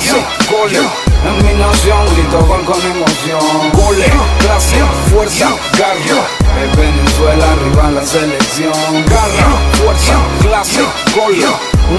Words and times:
clase. 0.00 0.80
En 1.22 1.36
mi 1.46 1.52
nación 1.60 2.06
grito 2.14 2.46
gol 2.46 2.64
con 2.64 2.80
emoción. 2.80 3.70
Goles, 3.72 4.10
clase, 4.40 4.76
fuerza, 5.10 5.48
garra. 5.78 6.26
Es 6.62 6.76
Venezuela 6.76 7.52
arriba 7.52 7.90
la 7.90 8.06
selección. 8.06 8.72
Garra, 9.06 9.50
fuerza, 9.74 10.18
clase, 10.40 10.82
goles. 11.14 11.46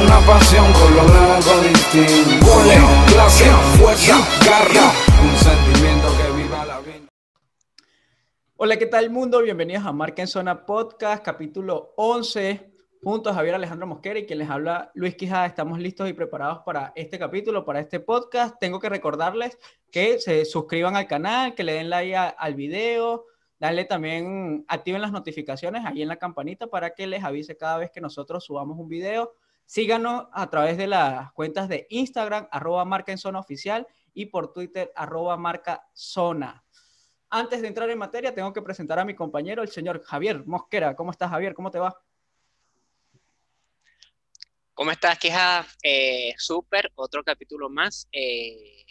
Una 0.01 0.19
pasión 0.21 0.65
con 0.73 0.95
lo 0.95 1.03
blanco 1.03 1.61
distinto. 1.67 2.45
Goles, 2.45 2.79
clase, 3.13 3.45
fuerza, 3.77 4.15
garra. 4.45 4.91
Un 5.21 5.37
sentimiento 5.37 6.07
que 6.17 6.41
viva 6.41 6.65
la 6.65 6.79
vida. 6.79 7.07
Hola, 8.55 8.77
¿qué 8.77 8.87
tal 8.87 9.09
mundo? 9.11 9.41
Bienvenidos 9.41 9.85
a 9.85 9.91
Marca 9.91 10.23
en 10.23 10.27
Zona 10.27 10.65
Podcast, 10.65 11.23
capítulo 11.23 11.93
11 11.97 12.70
junto 13.03 13.31
a 13.31 13.33
Javier 13.33 13.55
Alejandro 13.55 13.87
Mosquera 13.87 14.19
y 14.19 14.25
quien 14.25 14.39
les 14.39 14.49
habla 14.49 14.91
Luis 14.93 15.15
Quijada. 15.15 15.47
Estamos 15.47 15.79
listos 15.79 16.07
y 16.07 16.13
preparados 16.13 16.59
para 16.63 16.93
este 16.95 17.17
capítulo, 17.17 17.65
para 17.65 17.79
este 17.79 17.99
podcast. 17.99 18.55
Tengo 18.59 18.79
que 18.79 18.89
recordarles 18.89 19.57
que 19.91 20.19
se 20.19 20.45
suscriban 20.45 20.95
al 20.95 21.07
canal, 21.07 21.55
que 21.55 21.63
le 21.63 21.73
den 21.73 21.89
like 21.89 22.15
al 22.15 22.53
video, 22.53 23.25
darle 23.59 23.85
también, 23.85 24.65
activen 24.67 25.01
las 25.01 25.11
notificaciones 25.11 25.83
ahí 25.83 26.03
en 26.03 26.09
la 26.09 26.17
campanita 26.17 26.67
para 26.67 26.93
que 26.93 27.07
les 27.07 27.23
avise 27.23 27.57
cada 27.57 27.77
vez 27.77 27.89
que 27.89 28.01
nosotros 28.01 28.45
subamos 28.45 28.77
un 28.77 28.87
video. 28.87 29.33
Síganos 29.65 30.27
a 30.31 30.49
través 30.49 30.77
de 30.77 30.85
las 30.85 31.31
cuentas 31.31 31.69
de 31.69 31.87
Instagram, 31.89 32.47
arroba 32.51 32.85
marca 32.85 33.11
en 33.11 33.17
zona 33.17 33.39
oficial 33.39 33.87
y 34.13 34.27
por 34.27 34.53
Twitter, 34.53 34.91
arroba 34.95 35.37
marca 35.37 35.87
zona. 35.93 36.63
Antes 37.31 37.61
de 37.61 37.69
entrar 37.69 37.89
en 37.89 37.97
materia, 37.97 38.35
tengo 38.35 38.53
que 38.53 38.61
presentar 38.61 38.99
a 38.99 39.05
mi 39.05 39.15
compañero, 39.15 39.63
el 39.63 39.69
señor 39.69 40.03
Javier 40.03 40.45
Mosquera. 40.45 40.95
¿Cómo 40.95 41.09
estás, 41.09 41.31
Javier? 41.31 41.55
¿Cómo 41.55 41.71
te 41.71 41.79
va? 41.79 41.97
¿Cómo 44.81 44.89
estás, 44.89 45.19
Quijada? 45.19 45.67
Eh, 45.83 46.33
otro 46.95 47.23
capítulo 47.23 47.69
más. 47.69 48.07
Eh, 48.11 48.83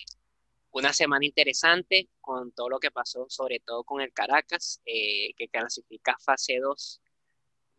una 0.70 0.92
semana 0.92 1.26
interesante 1.26 2.08
con 2.20 2.52
todo 2.52 2.68
lo 2.68 2.78
que 2.78 2.92
pasó, 2.92 3.26
sobre 3.28 3.58
todo 3.58 3.82
con 3.82 4.00
el 4.00 4.12
Caracas, 4.12 4.80
eh, 4.86 5.34
que 5.36 5.48
clasifica 5.48 6.16
fase 6.24 6.60
2 6.60 7.02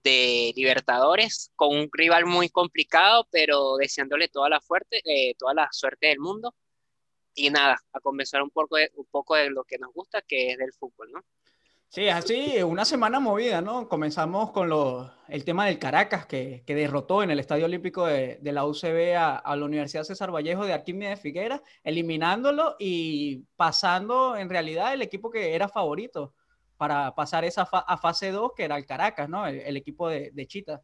de 0.04 0.52
Libertadores, 0.58 1.54
con 1.56 1.74
un 1.74 1.90
rival 1.90 2.26
muy 2.26 2.50
complicado, 2.50 3.30
pero 3.32 3.78
deseándole 3.78 4.28
toda 4.28 4.50
la, 4.50 4.60
fuerte, 4.60 5.02
toda 5.40 5.54
la 5.54 5.70
suerte 5.72 6.08
del 6.08 6.20
mundo. 6.20 6.54
Y 7.34 7.50
nada, 7.50 7.82
a 7.94 8.02
comenzar 8.02 8.42
un 8.42 8.50
poco, 8.50 8.76
un 8.96 9.06
poco 9.06 9.36
de 9.36 9.52
lo 9.52 9.64
que 9.64 9.78
nos 9.78 9.94
gusta, 9.94 10.22
que 10.22 10.52
es 10.52 10.58
del 10.58 10.74
fútbol, 10.74 11.14
¿no? 11.14 11.24
Sí, 11.94 12.08
así, 12.08 12.64
una 12.64 12.86
semana 12.86 13.20
movida, 13.20 13.60
¿no? 13.60 13.90
Comenzamos 13.90 14.52
con 14.52 14.72
el 15.28 15.44
tema 15.44 15.66
del 15.66 15.78
Caracas, 15.78 16.26
que, 16.26 16.64
derrotó 16.66 17.22
en 17.22 17.32
el 17.32 17.40
Estadio 17.42 17.66
Olímpico 17.66 18.06
de, 18.06 18.40
la 18.44 18.66
UCB 18.66 19.18
a, 19.18 19.56
la 19.58 19.66
Universidad 19.66 20.06
César 20.06 20.34
Vallejo 20.34 20.66
de 20.66 20.72
Arquímedes 20.72 21.20
Figuera, 21.20 21.62
eliminándolo 21.84 22.78
y 22.80 23.40
pasando 23.58 24.38
en 24.38 24.50
realidad 24.50 24.94
el 24.94 25.02
equipo 25.02 25.30
que 25.30 25.54
era 25.54 25.68
favorito 25.68 26.34
para 26.78 27.14
pasar 27.14 27.44
esa 27.44 27.64
a 27.64 27.98
fase 27.98 28.32
2, 28.32 28.54
que 28.56 28.64
era 28.64 28.78
el 28.78 28.86
Caracas, 28.86 29.28
¿no? 29.28 29.46
El, 29.46 29.76
equipo 29.76 30.08
de, 30.08 30.48
Chita. 30.48 30.82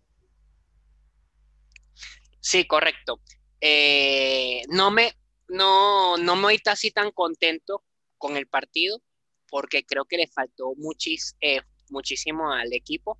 Sí, 2.41 2.67
correcto. 2.67 3.21
Eh, 3.61 4.61
no, 4.67 4.91
me, 4.91 5.13
no, 5.47 6.17
no 6.17 6.35
me 6.35 6.57
así 6.65 6.91
tan 6.91 7.11
contento 7.11 7.85
con 8.17 8.35
el 8.35 8.47
partido 8.47 9.01
porque 9.49 9.85
creo 9.85 10.05
que 10.05 10.17
le 10.17 10.27
faltó 10.27 10.73
muchis, 10.75 11.35
eh, 11.41 11.61
muchísimo 11.89 12.51
al 12.51 12.73
equipo. 12.73 13.19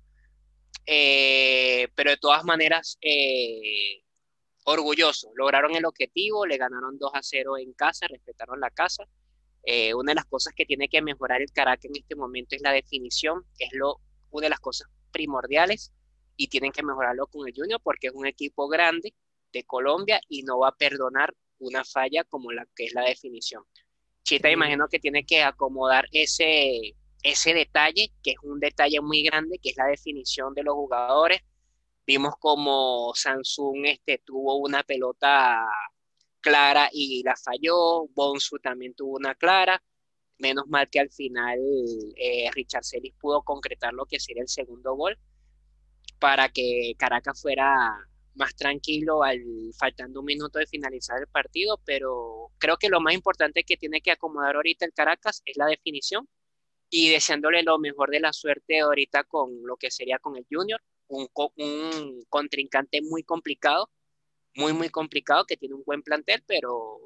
Eh, 0.86 1.88
pero 1.94 2.10
de 2.10 2.16
todas 2.16 2.44
maneras, 2.44 2.98
eh, 3.02 4.02
orgulloso. 4.64 5.30
Lograron 5.34 5.74
el 5.74 5.84
objetivo, 5.84 6.46
le 6.46 6.56
ganaron 6.56 6.98
2 6.98 7.10
a 7.14 7.22
0 7.22 7.58
en 7.58 7.72
casa, 7.72 8.06
respetaron 8.08 8.60
la 8.60 8.70
casa. 8.70 9.04
una 9.94 10.12
de 10.12 10.14
las 10.14 10.24
cosas 10.24 10.54
que 10.54 10.64
tiene 10.64 10.88
que 10.88 11.02
mejorar 11.02 11.42
el 11.42 11.52
Caracas 11.52 11.84
en 11.84 11.96
este 11.96 12.14
momento 12.16 12.56
es 12.56 12.62
la 12.62 12.72
definición, 12.72 13.44
es 13.58 13.68
lo, 13.72 14.00
una 14.30 14.46
de 14.46 14.50
las 14.50 14.60
cosas 14.60 14.88
primordiales 15.12 15.92
y 16.36 16.48
tienen 16.48 16.72
que 16.72 16.82
mejorarlo 16.82 17.26
con 17.26 17.46
el 17.46 17.54
Junior 17.54 17.80
porque 17.82 18.06
es 18.06 18.14
un 18.14 18.26
equipo 18.26 18.68
grande 18.68 19.14
de 19.52 19.64
Colombia 19.64 20.20
y 20.28 20.42
no 20.42 20.60
va 20.60 20.68
a 20.68 20.76
perdonar 20.76 21.34
una 21.58 21.84
falla 21.84 22.24
como 22.24 22.52
la 22.52 22.66
que 22.74 22.84
es 22.84 22.94
la 22.94 23.02
definición. 23.02 23.64
Chita 24.28 24.50
imagino 24.50 24.88
que 24.88 24.98
tiene 24.98 25.24
que 25.24 25.42
acomodar 25.42 26.06
ese, 26.12 26.94
ese 27.22 27.54
detalle, 27.54 28.12
que 28.22 28.32
es 28.32 28.36
un 28.42 28.60
detalle 28.60 29.00
muy 29.00 29.22
grande, 29.22 29.58
que 29.58 29.70
es 29.70 29.76
la 29.78 29.86
definición 29.86 30.52
de 30.52 30.64
los 30.64 30.74
jugadores. 30.74 31.40
Vimos 32.06 32.34
como 32.38 33.14
Samsung 33.14 33.86
este, 33.86 34.18
tuvo 34.18 34.56
una 34.56 34.82
pelota 34.82 35.66
clara 36.40 36.90
y 36.92 37.22
la 37.22 37.36
falló, 37.36 38.06
Bonsu 38.08 38.58
también 38.58 38.92
tuvo 38.94 39.16
una 39.16 39.34
clara, 39.34 39.82
menos 40.36 40.66
mal 40.68 40.90
que 40.90 41.00
al 41.00 41.08
final 41.10 41.58
eh, 42.18 42.50
Richard 42.52 42.84
Celis 42.84 43.14
pudo 43.18 43.40
concretar 43.42 43.94
lo 43.94 44.04
que 44.04 44.20
sería 44.20 44.42
el 44.42 44.48
segundo 44.48 44.94
gol 44.94 45.18
para 46.18 46.50
que 46.50 46.92
Caracas 46.98 47.40
fuera 47.40 47.96
más 48.38 48.54
tranquilo 48.54 49.22
al 49.22 49.42
faltando 49.78 50.20
un 50.20 50.26
minuto 50.26 50.58
de 50.58 50.66
finalizar 50.66 51.18
el 51.20 51.26
partido, 51.26 51.80
pero 51.84 52.52
creo 52.58 52.76
que 52.78 52.88
lo 52.88 53.00
más 53.00 53.14
importante 53.14 53.64
que 53.64 53.76
tiene 53.76 54.00
que 54.00 54.12
acomodar 54.12 54.56
ahorita 54.56 54.86
el 54.86 54.92
Caracas 54.92 55.42
es 55.44 55.56
la 55.56 55.66
definición 55.66 56.28
y 56.88 57.10
deseándole 57.10 57.62
lo 57.62 57.78
mejor 57.78 58.10
de 58.10 58.20
la 58.20 58.32
suerte 58.32 58.80
ahorita 58.80 59.24
con 59.24 59.50
lo 59.66 59.76
que 59.76 59.90
sería 59.90 60.18
con 60.18 60.36
el 60.36 60.46
Junior, 60.50 60.80
un, 61.08 61.28
un 61.34 62.24
contrincante 62.28 63.02
muy 63.02 63.24
complicado, 63.24 63.90
muy, 64.54 64.72
muy 64.72 64.88
complicado, 64.88 65.44
que 65.44 65.56
tiene 65.56 65.74
un 65.74 65.84
buen 65.84 66.02
plantel, 66.02 66.42
pero 66.46 67.00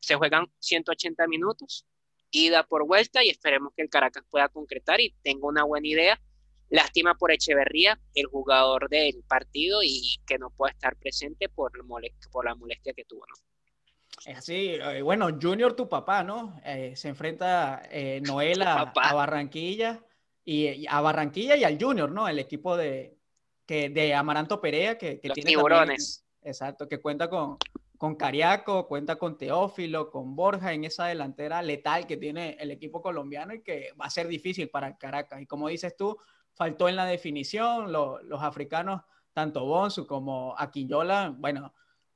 se 0.00 0.16
juegan 0.16 0.52
180 0.58 1.26
minutos, 1.28 1.86
ida 2.30 2.66
por 2.66 2.86
vuelta 2.86 3.24
y 3.24 3.30
esperemos 3.30 3.72
que 3.74 3.82
el 3.82 3.88
Caracas 3.88 4.24
pueda 4.28 4.48
concretar 4.48 5.00
y 5.00 5.14
tenga 5.22 5.46
una 5.46 5.64
buena 5.64 5.86
idea 5.86 6.20
Lástima 6.72 7.14
por 7.16 7.30
Echeverría, 7.30 8.00
el 8.14 8.26
jugador 8.26 8.88
del 8.88 9.22
partido, 9.28 9.82
y 9.82 10.16
que 10.26 10.38
no 10.38 10.48
pueda 10.48 10.72
estar 10.72 10.96
presente 10.96 11.50
por, 11.50 11.70
por 12.30 12.44
la 12.46 12.54
molestia 12.54 12.94
que 12.94 13.04
tuvo, 13.04 13.26
¿no? 13.28 13.34
Es 14.24 14.38
así, 14.38 14.70
eh, 14.80 15.02
bueno, 15.02 15.28
Junior, 15.40 15.74
tu 15.74 15.86
papá, 15.86 16.24
¿no? 16.24 16.58
Eh, 16.64 16.94
se 16.96 17.08
enfrenta 17.08 17.82
eh, 17.90 18.22
Noel 18.24 18.62
a, 18.62 18.90
Barranquilla 18.94 20.02
y, 20.46 20.86
a 20.86 21.02
Barranquilla 21.02 21.56
y 21.56 21.64
al 21.64 21.78
Junior, 21.78 22.10
¿no? 22.10 22.26
El 22.26 22.38
equipo 22.38 22.74
de, 22.74 23.18
que, 23.66 23.90
de 23.90 24.14
Amaranto 24.14 24.58
Perea, 24.58 24.96
que, 24.96 25.20
que 25.20 25.28
Los 25.28 25.34
tiene 25.34 25.50
tiburones. 25.50 26.24
exacto, 26.40 26.88
que 26.88 27.02
cuenta 27.02 27.28
con, 27.28 27.58
con 27.98 28.14
Cariaco, 28.14 28.88
cuenta 28.88 29.16
con 29.16 29.36
Teófilo, 29.36 30.10
con 30.10 30.34
Borja 30.34 30.72
en 30.72 30.84
esa 30.84 31.04
delantera 31.04 31.60
letal 31.60 32.06
que 32.06 32.16
tiene 32.16 32.56
el 32.58 32.70
equipo 32.70 33.02
colombiano 33.02 33.52
y 33.52 33.62
que 33.62 33.92
va 34.00 34.06
a 34.06 34.10
ser 34.10 34.26
difícil 34.26 34.70
para 34.70 34.96
Caracas. 34.96 35.42
Y 35.42 35.46
como 35.46 35.68
dices 35.68 35.94
tú, 35.98 36.18
faltó 36.54 36.88
en 36.88 36.96
la 36.96 37.06
definición, 37.06 37.92
los 37.92 38.42
africanos, 38.42 39.02
tanto 39.32 39.64
Bonsu 39.64 40.06
como 40.06 40.54
Aquillola, 40.58 41.34
bueno, 41.36 41.72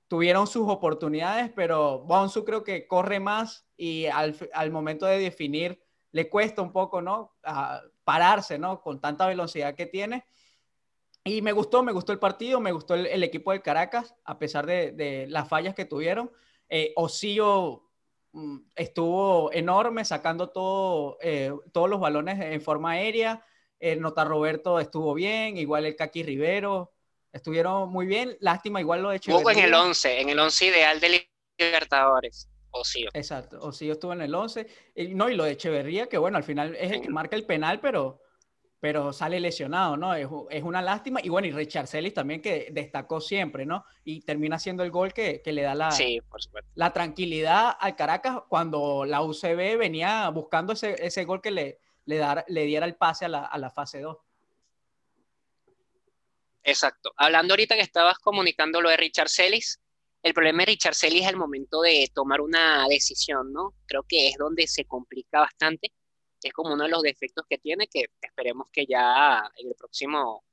tuvieron 0.08 0.46
sus 0.46 0.68
oportunidades, 0.68 1.50
pero 1.54 2.00
Bonsu 2.00 2.44
creo 2.44 2.62
que 2.62 2.86
corre 2.86 3.20
más 3.20 3.66
y 3.76 4.06
al, 4.06 4.36
momento 4.70 5.06
de 5.06 5.18
definir 5.18 5.82
le 6.12 6.28
cuesta 6.28 6.62
un 6.62 6.72
poco, 6.72 7.02
¿no? 7.02 7.34
pararse, 8.04 8.58
¿no? 8.58 8.80
Con 8.80 9.00
tanta 9.00 9.26
velocidad 9.26 9.74
que 9.74 9.86
tiene. 9.86 10.24
Y 11.24 11.42
me 11.42 11.50
gustó, 11.50 11.82
me 11.82 11.90
gustó 11.90 12.12
el 12.12 12.20
partido, 12.20 12.60
me 12.60 12.70
gustó 12.70 12.94
el, 12.94 13.22
equipo 13.24 13.50
del 13.50 13.60
Caracas, 13.60 14.14
a 14.24 14.38
pesar 14.38 14.64
de, 14.64 15.26
las 15.28 15.48
fallas 15.48 15.74
que 15.74 15.84
tuvieron. 15.84 16.30
Eh, 16.68 16.94
mm, 18.32 18.58
estuvo 18.76 19.52
enorme, 19.52 20.04
sacando 20.04 20.50
todo, 20.50 21.18
eh, 21.20 21.52
todos 21.72 21.90
los 21.90 21.98
balones 21.98 22.40
en 22.40 22.60
forma 22.60 22.92
aérea. 22.92 23.44
El 23.78 24.00
Nota 24.00 24.24
Roberto 24.24 24.80
estuvo 24.80 25.14
bien, 25.14 25.56
igual 25.56 25.84
el 25.84 25.96
Kaki 25.96 26.22
Rivero, 26.22 26.92
estuvieron 27.32 27.90
muy 27.90 28.06
bien. 28.06 28.36
Lástima, 28.40 28.80
igual 28.80 29.02
lo 29.02 29.10
de 29.10 29.16
Estuvo 29.16 29.50
en 29.50 29.58
el 29.58 29.74
11, 29.74 30.20
en 30.20 30.28
el 30.30 30.38
11 30.38 30.66
ideal 30.66 31.00
de 31.00 31.28
Libertadores. 31.58 32.48
Osío. 32.70 33.08
Exacto, 33.14 33.58
Osío 33.60 33.92
estuvo 33.92 34.12
en 34.12 34.22
el 34.22 34.34
11. 34.34 34.66
Y, 34.94 35.14
no, 35.14 35.30
y 35.30 35.34
lo 35.34 35.44
de 35.44 35.52
Echeverría, 35.52 36.08
que 36.08 36.18
bueno, 36.18 36.36
al 36.36 36.44
final 36.44 36.76
es 36.76 36.92
el 36.92 37.00
que 37.02 37.08
marca 37.08 37.36
el 37.36 37.46
penal, 37.46 37.80
pero, 37.80 38.20
pero 38.80 39.12
sale 39.12 39.40
lesionado, 39.40 39.96
¿no? 39.96 40.14
Es, 40.14 40.28
es 40.50 40.62
una 40.62 40.82
lástima. 40.82 41.20
Y 41.22 41.28
bueno, 41.28 41.48
y 41.48 41.52
Richard 41.52 41.86
Celis 41.86 42.12
también, 42.12 42.42
que 42.42 42.68
destacó 42.72 43.20
siempre, 43.20 43.64
¿no? 43.64 43.84
Y 44.04 44.20
termina 44.20 44.58
siendo 44.58 44.82
el 44.82 44.90
gol 44.90 45.12
que, 45.12 45.40
que 45.42 45.52
le 45.52 45.62
da 45.62 45.74
la, 45.74 45.90
la 46.74 46.92
tranquilidad 46.92 47.76
al 47.78 47.96
Caracas 47.96 48.40
cuando 48.48 49.04
la 49.06 49.22
UCB 49.22 49.78
venía 49.78 50.28
buscando 50.28 50.74
ese, 50.74 50.96
ese 50.98 51.24
gol 51.24 51.40
que 51.40 51.50
le, 51.50 51.78
le, 52.06 52.16
dar, 52.16 52.44
le 52.48 52.64
diera 52.64 52.86
el 52.86 52.96
pase 52.96 53.26
a 53.26 53.28
la, 53.28 53.44
a 53.44 53.58
la 53.58 53.70
fase 53.70 54.00
2. 54.00 54.16
Exacto. 56.62 57.12
Hablando 57.16 57.52
ahorita 57.54 57.76
que 57.76 57.82
estabas 57.82 58.18
comunicando 58.18 58.80
lo 58.80 58.88
de 58.88 58.96
Richard 58.96 59.28
Celis, 59.28 59.80
el 60.22 60.34
problema 60.34 60.62
de 60.62 60.72
Richard 60.72 60.96
Celis 60.96 61.22
es 61.22 61.28
el 61.28 61.36
momento 61.36 61.82
de 61.82 62.10
tomar 62.12 62.40
una 62.40 62.86
decisión, 62.88 63.52
¿no? 63.52 63.74
Creo 63.86 64.04
que 64.08 64.28
es 64.28 64.36
donde 64.36 64.66
se 64.66 64.84
complica 64.84 65.40
bastante. 65.40 65.92
Es 66.42 66.52
como 66.52 66.74
uno 66.74 66.84
de 66.84 66.90
los 66.90 67.02
defectos 67.02 67.44
que 67.48 67.58
tiene, 67.58 67.86
que 67.86 68.06
esperemos 68.20 68.68
que 68.72 68.86
ya 68.86 69.48
en 69.56 69.68
el 69.68 69.74
próximo, 69.76 70.44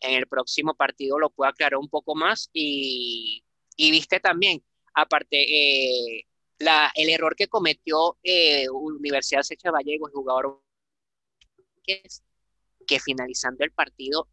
en 0.00 0.14
el 0.14 0.26
próximo 0.26 0.74
partido 0.74 1.18
lo 1.18 1.30
pueda 1.30 1.50
aclarar 1.50 1.78
un 1.78 1.88
poco 1.88 2.16
más. 2.16 2.50
Y, 2.52 3.44
y 3.76 3.90
viste 3.92 4.18
también, 4.18 4.64
aparte, 4.94 5.36
eh, 5.42 6.26
la, 6.58 6.90
el 6.96 7.08
error 7.08 7.36
que 7.36 7.46
cometió 7.46 8.18
eh, 8.24 8.68
Universidad 8.68 9.42
Secha 9.42 9.70
Vallejo, 9.70 10.08
el 10.08 10.12
jugador 10.12 10.62
que, 11.82 12.02
que 12.86 13.00
finalizando 13.00 13.64
el 13.64 13.72
partido 13.72 14.28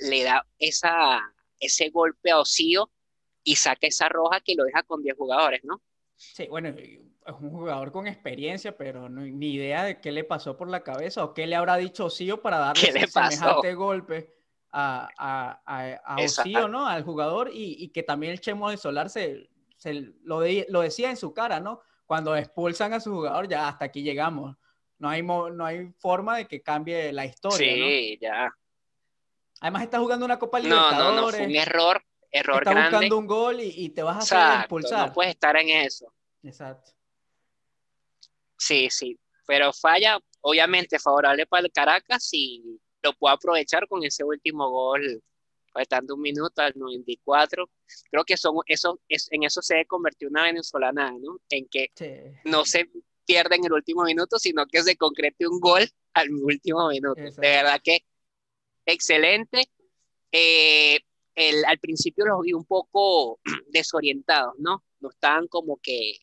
le 0.00 0.22
da 0.22 0.46
esa, 0.58 1.20
ese 1.58 1.90
golpe 1.90 2.30
a 2.30 2.38
Osío 2.38 2.90
y 3.42 3.56
saca 3.56 3.86
esa 3.86 4.08
roja 4.08 4.40
que 4.40 4.54
lo 4.54 4.64
deja 4.64 4.82
con 4.82 5.02
10 5.02 5.16
jugadores, 5.16 5.64
¿no? 5.64 5.80
Sí, 6.14 6.46
bueno, 6.48 6.68
es 6.68 7.34
un 7.40 7.50
jugador 7.50 7.92
con 7.92 8.06
experiencia, 8.06 8.76
pero 8.76 9.08
no, 9.08 9.22
ni 9.22 9.54
idea 9.54 9.84
de 9.84 10.00
qué 10.00 10.12
le 10.12 10.24
pasó 10.24 10.56
por 10.56 10.68
la 10.68 10.82
cabeza 10.82 11.24
o 11.24 11.34
qué 11.34 11.46
le 11.46 11.56
habrá 11.56 11.76
dicho 11.76 12.06
Osío 12.06 12.42
para 12.42 12.58
darle 12.58 12.88
ese 12.88 13.06
semejante 13.06 13.74
golpe 13.74 14.34
a, 14.70 15.08
a, 15.16 16.02
a, 16.04 16.16
Osío, 16.22 16.68
¿no? 16.68 16.86
Al 16.86 17.04
jugador 17.04 17.50
y, 17.52 17.76
y, 17.78 17.88
que 17.88 18.02
también 18.02 18.32
el 18.32 18.40
Chemo 18.40 18.70
de 18.70 18.76
Solar 18.76 19.10
se, 19.10 19.48
se 19.76 19.94
lo, 20.22 20.42
lo, 20.68 20.80
decía 20.80 21.10
en 21.10 21.16
su 21.16 21.32
cara, 21.32 21.60
¿no? 21.60 21.80
Cuando 22.06 22.36
expulsan 22.36 22.92
a 22.92 23.00
su 23.00 23.12
jugador, 23.12 23.48
ya 23.48 23.68
hasta 23.68 23.86
aquí 23.86 24.02
llegamos. 24.02 24.56
No 24.98 25.08
hay, 25.08 25.22
no 25.22 25.64
hay 25.64 25.92
forma 25.98 26.36
de 26.36 26.46
que 26.46 26.60
cambie 26.60 27.12
la 27.12 27.24
historia. 27.24 27.58
Sí, 27.58 28.18
ya. 28.20 28.52
Además 29.60 29.82
está 29.82 29.98
jugando 29.98 30.24
una 30.24 30.38
Copa 30.38 30.58
Libertadores. 30.58 30.98
No, 30.98 31.12
no, 31.12 31.20
no, 31.22 31.28
fue 31.30 31.46
un 31.46 31.56
error, 31.56 32.02
error 32.30 32.62
está 32.64 32.82
buscando 32.82 33.18
un 33.18 33.26
gol 33.26 33.60
y, 33.60 33.72
y 33.76 33.88
te 33.90 34.02
vas 34.02 34.16
a 34.16 34.18
hacer 34.20 34.60
expulsar. 34.60 35.08
No 35.08 35.14
puedes 35.14 35.32
estar 35.32 35.56
en 35.56 35.68
eso. 35.68 36.12
Exacto. 36.42 36.92
Sí, 38.56 38.88
sí, 38.90 39.18
pero 39.46 39.72
falla, 39.72 40.18
obviamente 40.40 40.98
favorable 40.98 41.46
para 41.46 41.66
el 41.66 41.72
Caracas 41.72 42.28
y 42.32 42.80
lo 43.02 43.12
puede 43.14 43.34
aprovechar 43.34 43.86
con 43.86 44.02
ese 44.02 44.24
último 44.24 44.68
gol, 44.68 45.22
faltando 45.72 46.16
un 46.16 46.20
minuto 46.20 46.60
al 46.60 46.72
94. 46.74 47.70
Creo 48.10 48.24
que 48.24 48.36
son, 48.36 48.56
eso, 48.66 49.00
es, 49.08 49.28
en 49.30 49.44
eso 49.44 49.62
se 49.62 49.86
convirtió 49.86 50.28
una 50.28 50.42
venezolana, 50.42 51.12
¿no? 51.12 51.38
En 51.48 51.68
que 51.68 51.88
no 52.44 52.64
se 52.64 52.90
pierde 53.28 53.56
en 53.56 53.66
el 53.66 53.72
último 53.74 54.04
minuto, 54.04 54.38
sino 54.38 54.66
que 54.66 54.82
se 54.82 54.96
concrete 54.96 55.46
un 55.46 55.60
gol 55.60 55.86
al 56.14 56.30
último 56.30 56.88
minuto. 56.88 57.20
De 57.20 57.48
verdad 57.48 57.78
que 57.84 58.04
excelente. 58.86 59.68
Eh, 60.32 60.98
el, 61.34 61.64
al 61.66 61.78
principio 61.78 62.24
los 62.24 62.40
vi 62.40 62.54
un 62.54 62.64
poco 62.64 63.38
desorientados, 63.68 64.54
¿no? 64.58 64.82
No 65.00 65.10
estaban 65.10 65.46
como 65.46 65.76
que, 65.76 66.14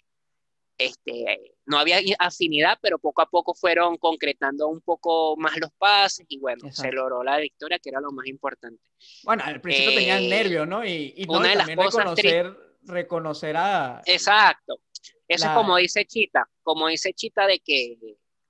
este, 0.77 1.53
no 1.65 1.77
había 1.77 1.99
afinidad, 2.19 2.77
pero 2.81 2.97
poco 2.97 3.21
a 3.21 3.29
poco 3.29 3.53
fueron 3.53 3.97
concretando 3.97 4.67
un 4.67 4.81
poco 4.81 5.37
más 5.37 5.57
los 5.57 5.71
pases 5.77 6.25
y 6.27 6.39
bueno, 6.39 6.69
se 6.71 6.91
logró 6.91 7.23
la 7.23 7.37
victoria, 7.37 7.79
que 7.79 7.89
era 7.89 8.01
lo 8.01 8.11
más 8.11 8.25
importante. 8.25 8.81
Bueno, 9.23 9.43
al 9.45 9.61
principio 9.61 9.93
tenían 9.93 10.23
eh, 10.23 10.29
nervios, 10.29 10.67
¿no? 10.67 10.83
Y, 10.83 11.23
una 11.29 11.49
de 11.49 11.55
las 11.55 11.69
cosas 11.75 12.03
reconocer, 12.03 12.57
reconocer 12.83 13.57
a... 13.57 14.01
Exacto. 14.05 14.79
Eso 15.27 15.47
es 15.47 15.51
como 15.53 15.77
dice 15.77 16.05
Chita, 16.05 16.49
como 16.63 16.87
dice 16.87 17.13
Chita 17.13 17.47
de 17.47 17.59
que, 17.59 17.97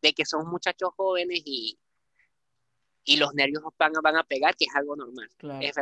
de 0.01 0.13
que 0.13 0.25
son 0.25 0.47
muchachos 0.49 0.89
jóvenes 0.95 1.41
y, 1.45 1.79
y 3.05 3.17
los 3.17 3.33
nervios 3.33 3.63
van, 3.77 3.93
van 4.03 4.17
a 4.17 4.23
pegar, 4.23 4.55
que 4.55 4.65
es 4.65 4.75
algo 4.75 4.95
normal. 4.95 5.29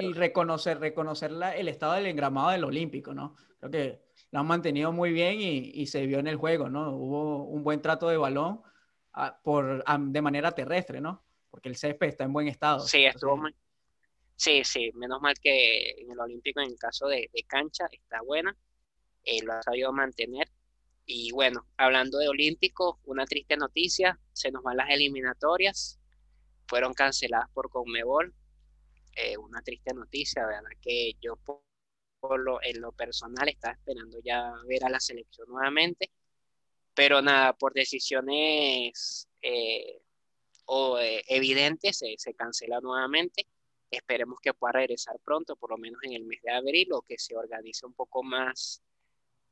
y 0.02 0.14
reconocer, 0.14 0.80
reconocer 0.80 1.32
el 1.56 1.68
estado 1.70 1.94
del 1.94 2.08
engramado 2.08 2.50
del 2.50 2.66
Olímpico, 2.66 3.14
¿no? 3.14 3.36
Creo 3.60 3.72
que 3.72 4.02
lo 4.32 4.40
han 4.40 4.48
mantenido 4.48 4.92
muy 4.92 5.12
bien 5.12 5.40
y, 5.40 5.72
y, 5.74 5.88
se 5.88 6.06
vio 6.06 6.20
en 6.20 6.28
el 6.28 6.36
juego, 6.36 6.70
¿no? 6.70 6.96
Hubo 6.96 7.46
un 7.46 7.64
buen 7.64 7.82
trato 7.82 8.10
de 8.10 8.18
balón 8.18 8.62
ah, 9.14 9.40
por, 9.42 9.84
de 9.86 10.22
manera 10.22 10.52
terrestre, 10.52 11.00
¿no? 11.00 11.24
Porque 11.50 11.70
el 11.70 11.78
césped 11.78 12.08
está 12.08 12.26
en 12.26 12.34
buen 12.34 12.48
estado. 12.48 12.82
Sí, 12.82 13.06
estuvo 13.06 13.38
muy... 13.38 13.56
Sí, 14.36 14.64
sí, 14.66 14.92
menos 14.96 15.22
mal 15.22 15.36
que 15.40 15.92
en 15.92 16.12
el 16.12 16.20
Olímpico, 16.20 16.60
en 16.60 16.72
el 16.72 16.78
caso 16.78 17.08
de, 17.08 17.30
de 17.32 17.44
cancha, 17.44 17.86
está 17.92 18.22
buena, 18.22 18.58
eh, 19.24 19.42
lo 19.44 19.54
ha 19.54 19.64
sabido 19.64 19.94
mantener. 19.94 20.50
Y 21.06 21.32
bueno, 21.32 21.68
hablando 21.78 22.18
de 22.18 22.30
Olímpico, 22.30 23.00
una 23.06 23.26
triste 23.26 23.58
noticia, 23.58 24.20
se 24.32 24.52
nos 24.52 24.64
van 24.64 24.78
las 24.78 24.90
eliminatorias, 24.90 26.00
fueron 26.68 26.94
canceladas 26.94 27.50
por 27.52 27.70
Conmebol. 27.70 28.34
Eh, 29.16 29.38
una 29.38 29.62
triste 29.62 29.94
noticia, 29.94 30.46
¿verdad? 30.46 30.72
Que 30.82 31.14
yo 31.22 31.36
por, 31.36 32.40
lo, 32.40 32.64
en 32.64 32.82
lo 32.82 32.92
personal 32.94 33.48
estaba 33.50 33.74
esperando 33.74 34.20
ya 34.24 34.54
ver 34.66 34.86
a 34.86 34.90
la 34.90 35.00
selección 35.00 35.48
nuevamente, 35.50 36.12
pero 36.94 37.22
nada, 37.22 37.54
por 37.54 37.74
decisiones 37.74 39.28
eh, 39.42 40.02
o, 40.66 40.98
eh, 41.00 41.24
evidentes 41.28 42.00
se, 42.18 42.34
cancela 42.34 42.80
nuevamente. 42.80 43.48
Esperemos 43.92 44.40
que 44.42 44.54
pueda 44.54 44.74
regresar 44.74 45.20
pronto, 45.24 45.56
por 45.56 45.72
lo 45.72 45.78
menos 45.78 46.02
en 46.04 46.14
el 46.14 46.24
mes 46.24 46.42
de 46.42 46.52
abril, 46.52 46.94
o 46.94 47.02
que 47.04 47.20
se 47.20 47.36
organice 47.36 47.86
un 47.86 47.94
poco 47.94 48.24
más 48.24 48.82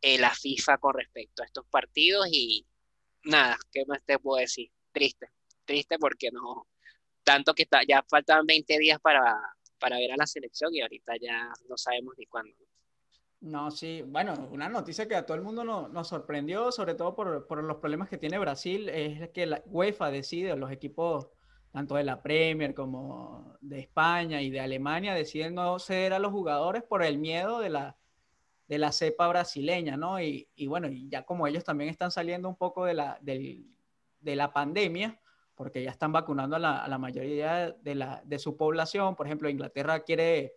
la 0.02 0.32
FIFA 0.32 0.78
con 0.78 0.96
respecto 0.96 1.44
a 1.44 1.46
estos 1.46 1.66
partidos 1.68 2.28
y 2.32 2.66
nada, 3.24 3.58
¿qué 3.72 3.86
más 3.86 4.04
te 4.04 4.20
puedo 4.20 4.40
decir? 4.40 4.72
Triste, 4.92 5.30
triste 5.66 5.98
porque 6.00 6.32
no, 6.32 6.68
tanto 7.24 7.54
que 7.54 7.64
está, 7.64 7.82
ya 7.88 8.04
faltan 8.10 8.46
20 8.46 8.80
días 8.80 9.00
para, 9.00 9.40
para 9.80 9.98
ver 9.98 10.12
a 10.12 10.18
la 10.18 10.28
selección 10.28 10.74
y 10.74 10.82
ahorita 10.82 11.14
ya 11.22 11.52
no 11.70 11.78
sabemos 11.78 12.16
ni 12.18 12.26
cuándo. 12.26 12.54
No, 13.42 13.72
sí, 13.72 14.04
bueno, 14.06 14.34
una 14.52 14.70
noticia 14.70 15.08
que 15.08 15.16
a 15.16 15.26
todo 15.26 15.36
el 15.36 15.44
mundo 15.44 15.64
nos 15.64 16.08
sorprendió, 16.08 16.72
sobre 16.72 16.94
todo 16.94 17.16
por, 17.16 17.48
por, 17.48 17.64
los 17.64 17.78
problemas 17.78 18.08
que 18.08 18.20
tiene 18.20 18.38
Brasil, 18.38 18.88
es 18.90 19.30
que 19.32 19.48
la 19.48 19.64
UEFA 19.66 20.12
decide, 20.12 20.56
los 20.56 20.72
equipos 20.72 21.28
tanto 21.72 21.96
de 21.96 22.04
la 22.04 22.22
Premier 22.22 22.76
como 22.76 23.58
de 23.62 23.80
España 23.80 24.42
y 24.42 24.52
de 24.52 24.60
Alemania 24.60 25.16
deciden 25.16 25.56
no 25.56 25.80
ceder 25.80 26.14
a 26.14 26.20
los 26.20 26.32
jugadores 26.32 26.84
por 26.84 27.02
el 27.02 27.18
miedo 27.18 27.60
de 27.60 27.70
la, 27.70 27.98
de 28.72 28.78
la 28.78 28.94
cepa 28.94 29.28
brasileña, 29.28 29.98
¿no? 29.98 30.22
Y, 30.22 30.48
y 30.56 30.68
bueno, 30.68 30.88
y 30.88 31.10
ya 31.10 31.24
como 31.24 31.46
ellos 31.46 31.66
también 31.66 31.90
están 31.90 32.10
saliendo 32.10 32.48
un 32.48 32.56
poco 32.56 32.86
de 32.86 32.94
la, 32.94 33.18
del, 33.20 33.66
de 34.22 34.38
la 34.38 34.54
pandemia, 34.54 35.20
porque 35.56 35.84
ya 35.84 35.92
están 35.92 36.14
vacunando 36.14 36.56
a 36.56 36.60
la, 36.88 36.98
mayoría 36.98 37.76
de, 37.82 37.96
la, 37.96 38.22
de, 38.24 38.40
su 38.40 38.56
población. 38.56 39.18
Por 39.18 39.26
ejemplo, 39.26 39.50
Inglaterra 39.50 40.00
quiere, 40.00 40.54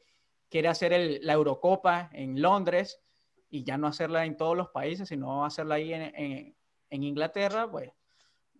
quiere 0.48 0.68
hacer 0.68 1.18
la 1.24 1.32
Eurocopa 1.32 2.08
en 2.12 2.40
Londres 2.40 3.02
y 3.50 3.64
ya 3.64 3.76
no 3.78 3.88
hacerla 3.88 4.24
en 4.24 4.36
todos 4.36 4.56
los 4.56 4.68
países, 4.68 5.08
sino 5.08 5.44
hacerla 5.44 5.74
ahí 5.74 5.92
en, 5.92 6.54
Inglaterra, 6.90 7.68
pues 7.68 7.90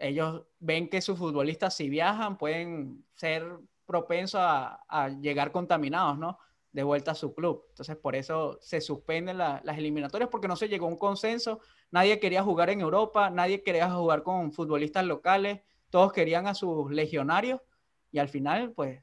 ellos 0.00 0.46
ven 0.58 0.88
que 0.88 1.00
sus 1.00 1.16
futbolistas 1.16 1.76
si 1.76 1.88
viajan 1.88 2.38
pueden 2.38 3.04
ser 3.14 3.46
propensos 3.86 4.40
a, 4.42 5.08
llegar 5.20 5.52
contaminados, 5.52 6.18
¿no? 6.18 6.40
De 6.74 6.82
vuelta 6.82 7.12
a 7.12 7.14
su 7.14 7.34
club. 7.34 7.64
Entonces, 7.70 7.96
por 7.96 8.14
eso 8.14 8.58
se 8.60 8.82
suspenden 8.82 9.38
las 9.38 9.78
eliminatorias 9.78 10.28
porque 10.28 10.48
no 10.48 10.56
se 10.56 10.68
llegó 10.68 10.84
a 10.84 10.90
un 10.90 10.98
consenso. 10.98 11.60
Nadie 11.90 12.20
quería 12.20 12.42
jugar 12.42 12.68
en 12.68 12.82
Europa, 12.82 13.30
nadie 13.30 13.62
quería 13.62 13.90
jugar 13.90 14.22
con 14.22 14.52
futbolistas 14.52 15.06
locales 15.06 15.60
todos 15.94 16.12
querían 16.12 16.48
a 16.48 16.56
sus 16.56 16.90
legionarios 16.90 17.60
y 18.10 18.18
al 18.18 18.28
final, 18.28 18.72
pues, 18.72 19.00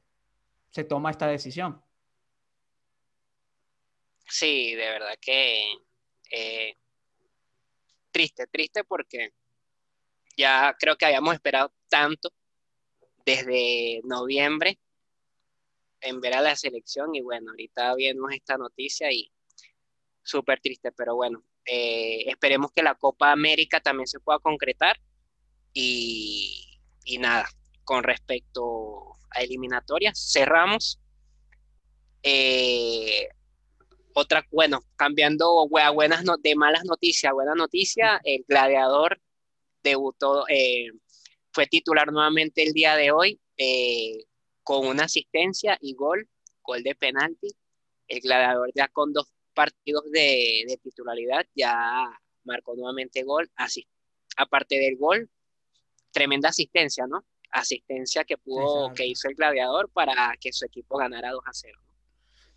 se 0.72 0.84
toma 0.84 1.10
esta 1.10 1.26
decisión. 1.26 1.82
Sí, 4.28 4.74
de 4.74 4.90
verdad 4.90 5.14
que 5.18 5.72
eh, 6.30 6.76
triste, 8.10 8.46
triste 8.46 8.84
porque 8.84 9.32
ya 10.36 10.76
creo 10.78 10.96
que 10.96 11.06
habíamos 11.06 11.32
esperado 11.32 11.72
tanto 11.88 12.28
desde 13.24 14.02
noviembre 14.04 14.78
en 16.02 16.20
ver 16.20 16.34
a 16.34 16.40
la 16.40 16.56
selección 16.56 17.14
y 17.14 17.20
bueno, 17.20 17.50
ahorita 17.50 17.94
vimos 17.94 18.32
esta 18.32 18.56
noticia 18.56 19.10
y 19.12 19.30
súper 20.22 20.60
triste, 20.60 20.92
pero 20.92 21.16
bueno, 21.16 21.42
eh, 21.64 22.24
esperemos 22.26 22.72
que 22.72 22.82
la 22.82 22.94
Copa 22.94 23.32
América 23.32 23.80
también 23.80 24.06
se 24.06 24.20
pueda 24.20 24.38
concretar 24.38 24.98
y, 25.72 26.78
y 27.04 27.18
nada, 27.18 27.48
con 27.84 28.02
respecto 28.02 29.16
a 29.30 29.42
eliminatorias, 29.42 30.30
cerramos. 30.32 30.98
Eh, 32.22 33.28
otra, 34.14 34.46
bueno, 34.50 34.82
cambiando 34.96 35.66
buenas 35.68 36.24
de 36.42 36.54
malas 36.54 36.84
noticias, 36.84 37.32
buena 37.32 37.54
noticia, 37.54 38.20
el 38.24 38.44
gladiador 38.46 39.20
debutó, 39.82 40.44
eh, 40.48 40.90
fue 41.52 41.66
titular 41.66 42.12
nuevamente 42.12 42.62
el 42.62 42.72
día 42.72 42.94
de 42.94 43.10
hoy 43.10 43.40
eh, 43.56 44.24
con 44.62 44.86
una 44.86 45.04
asistencia 45.04 45.78
y 45.80 45.94
gol, 45.94 46.28
gol 46.62 46.82
de 46.82 46.94
penalti. 46.94 47.48
El 48.08 48.20
gladiador 48.20 48.70
ya 48.74 48.88
con 48.88 49.12
dos 49.12 49.32
partidos 49.54 50.04
de, 50.10 50.64
de 50.66 50.76
titularidad 50.82 51.46
ya 51.54 52.08
marcó 52.44 52.74
nuevamente 52.74 53.22
gol, 53.22 53.50
así, 53.56 53.86
aparte 54.36 54.78
del 54.78 54.96
gol, 54.96 55.30
tremenda 56.10 56.50
asistencia, 56.50 57.06
¿no? 57.06 57.24
Asistencia 57.50 58.24
que 58.24 58.38
pudo, 58.38 58.92
que 58.94 59.06
hizo 59.06 59.28
el 59.28 59.34
gladiador 59.34 59.90
para 59.90 60.36
que 60.40 60.52
su 60.52 60.64
equipo 60.64 60.96
ganara 60.98 61.30
2 61.30 61.42
a 61.44 61.52
0. 61.52 61.78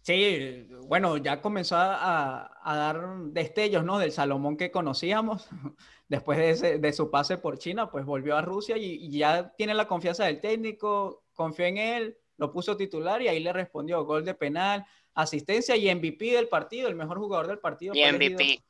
Sí, 0.02 0.68
bueno, 0.84 1.18
ya 1.18 1.42
comenzó 1.42 1.76
a, 1.78 2.62
dar 2.64 3.24
destellos, 3.32 3.84
¿no? 3.84 3.98
Del 3.98 4.12
Salomón 4.12 4.56
que 4.56 4.70
conocíamos. 4.70 5.50
Después 6.08 6.62
de, 6.62 6.94
su 6.94 7.10
pase 7.10 7.40
por 7.40 7.58
China, 7.58 7.90
pues 7.90 8.06
volvió 8.06 8.38
a 8.38 8.44
Rusia 8.44 8.78
y, 8.78 9.10
ya 9.10 9.52
tiene 9.58 9.74
la 9.74 9.88
confianza 9.88 10.26
del 10.26 10.40
técnico, 10.40 11.25
confió 11.36 11.66
en 11.66 11.78
él, 11.78 12.18
lo 12.38 12.52
puso 12.52 12.76
titular 12.76 13.22
y 13.22 13.28
ahí 13.28 13.40
le 13.40 13.54
respondió 13.54 14.04
gol 14.04 14.26
de 14.26 14.34
penal, 14.34 14.86
asistencia 15.14 15.76
y 15.76 15.94
MVP 15.94 16.32
del 16.32 16.48
partido, 16.48 16.88
el 16.88 16.96
mejor 16.96 17.20
jugador 17.20 17.48
del 17.48 17.60
partido. 17.60 17.94
Y 17.94 18.04
MVP. 18.04 18.64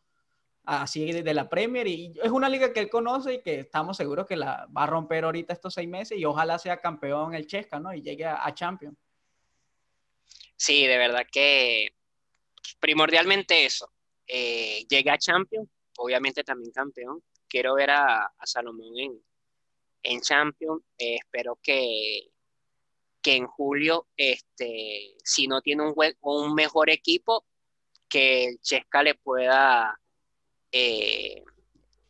así 0.66 1.12
de 1.12 1.34
la 1.34 1.48
Premier 1.48 1.88
y 1.88 2.14
es 2.22 2.32
una 2.32 2.50
liga 2.50 2.74
que 2.74 2.80
él 2.82 2.90
conoce 2.90 3.36
y 3.36 3.42
que 3.42 3.60
estamos 3.60 3.98
seguros 3.98 4.26
que 4.26 4.36
la 4.36 4.68
va 4.76 4.84
a 4.84 4.88
romper 4.88 5.24
ahorita 5.24 5.54
estos 5.54 5.74
seis 5.74 5.88
meses 5.88 6.18
y 6.18 6.26
ojalá 6.26 6.60
sea 6.60 6.82
campeón 6.82 7.34
el 7.34 7.48
Chesca, 7.48 7.80
¿no? 7.80 7.94
Y 7.94 8.02
llegue 8.02 8.26
a, 8.26 8.46
a 8.46 8.54
Champions. 8.54 8.98
Sí, 10.58 10.86
de 10.86 10.98
verdad 10.98 11.26
que 11.32 11.90
primordialmente 12.80 13.66
eso. 13.66 13.92
Eh, 14.28 14.86
llegue 14.90 15.12
a 15.12 15.18
Champions, 15.18 15.70
obviamente 15.98 16.44
también 16.44 16.72
campeón. 16.72 17.24
Quiero 17.48 17.76
ver 17.76 17.92
a, 17.92 18.32
Salomón 18.44 18.98
en, 18.98 19.22
en 20.04 20.22
Champions. 20.22 20.82
Eh, 20.98 21.16
espero 21.16 21.60
que, 21.62 22.32
que 23.26 23.36
en 23.36 23.48
julio, 23.48 24.08
este, 24.18 25.16
si 25.24 25.48
no 25.48 25.60
tiene 25.64 25.82
un, 25.82 25.96
un 26.22 26.54
mejor 26.54 26.92
equipo, 26.92 27.44
que 28.08 28.46
el 28.46 28.60
Chesca 28.62 29.02
le 29.02 29.16
pueda 29.16 30.00
eh, 30.72 31.44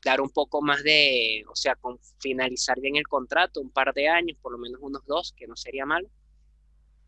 dar 0.04 0.20
un 0.20 0.30
poco 0.30 0.62
más 0.62 0.84
de, 0.84 1.46
o 1.50 1.56
sea, 1.56 1.78
con 1.78 1.98
finalizar 2.20 2.82
bien 2.82 2.98
el 2.98 3.08
contrato, 3.08 3.62
un 3.62 3.72
par 3.72 3.94
de 3.94 4.10
años, 4.10 4.38
por 4.42 4.52
lo 4.52 4.58
menos 4.58 4.82
unos 4.82 5.06
dos, 5.06 5.34
que 5.38 5.48
no 5.48 5.56
sería 5.56 5.86
malo. 5.86 6.10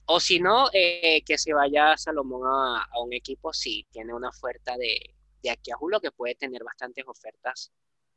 O 0.05 0.21
si 0.21 0.39
no, 0.39 0.69
eh, 0.71 1.21
que 1.25 1.37
se 1.37 1.53
vaya 1.53 1.97
Salomón 1.97 2.43
a, 2.45 2.87
un 3.03 3.11
equipo 3.11 3.51
si 3.51 3.85
tiene 3.91 4.13
una 4.13 4.29
oferta 4.29 4.77
de, 4.77 5.01
de, 5.43 5.49
aquí 5.49 5.71
a 5.71 5.75
julio, 5.75 5.99
que 5.99 6.11
puede 6.11 6.35
tener 6.35 6.63
bastantes 6.63 7.03
ofertas. 7.05 7.73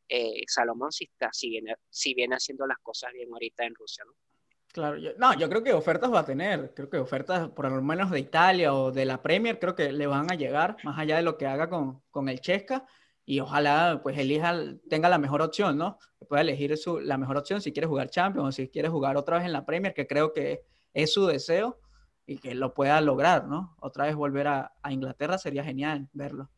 Eh, 0.09 0.45
Salomón 0.47 0.93
si, 0.93 1.07
está, 1.07 1.31
si, 1.33 1.51
viene, 1.51 1.75
si 1.89 2.15
viene 2.15 2.37
haciendo 2.37 2.65
las 2.65 2.79
cosas 2.79 3.13
bien 3.13 3.29
ahorita 3.33 3.65
en 3.65 3.75
Rusia, 3.75 4.05
¿no? 4.07 4.13
Claro, 4.73 4.97
yo, 4.99 5.11
no, 5.19 5.35
yo 5.35 5.49
creo 5.49 5.65
que 5.65 5.73
ofertas 5.73 6.13
va 6.13 6.21
a 6.21 6.25
tener, 6.25 6.73
creo 6.75 6.89
que 6.89 6.99
ofertas 6.99 7.49
por 7.49 7.69
lo 7.71 7.83
menos 7.83 8.11
de 8.11 8.21
Italia 8.21 8.73
o 8.73 8.93
de 8.93 9.05
la 9.05 9.21
Premier, 9.21 9.59
creo 9.59 9.75
que 9.75 9.91
le 9.91 10.07
van 10.07 10.31
a 10.31 10.37
llegar, 10.37 10.77
más 10.85 10.97
allá 10.99 11.17
de 11.17 11.23
lo 11.23 11.37
que 11.37 11.47
haga 11.47 11.69
con, 11.69 12.03
con 12.11 12.29
el 12.29 12.41
Chesca, 12.41 12.87
y 13.31 13.41
ojalá 13.41 14.01
pues 14.03 14.19
elija, 14.19 14.55
tenga 14.89 15.09
la 15.09 15.19
mejor 15.19 15.43
opción, 15.43 15.79
¿no? 15.79 15.99
Que 16.19 16.25
pueda 16.25 16.43
elegir 16.43 16.77
su, 16.77 17.01
la 17.01 17.17
mejor 17.17 17.37
opción 17.37 17.61
si 17.61 17.73
quiere 17.73 17.87
jugar 17.87 18.11
Champions 18.11 18.49
o 18.49 18.53
si 18.53 18.69
quiere 18.69 18.89
jugar 18.89 19.17
otra 19.17 19.37
vez 19.37 19.47
en 19.47 19.53
la 19.53 19.65
Premier, 19.65 19.95
que 19.95 20.07
creo 20.07 20.33
que 20.33 20.63
es 20.95 21.13
su 21.13 21.27
deseo 21.27 21.81
y 22.27 22.39
que 22.39 22.55
lo 22.55 22.75
pueda 22.75 23.01
lograr, 23.01 23.47
¿no? 23.47 23.77
Otra 23.81 24.07
vez 24.07 24.15
volver 24.15 24.49
a, 24.49 24.73
Inglaterra 24.89 25.39
sería 25.39 25.65
genial 25.65 26.09
verlo. 26.13 26.51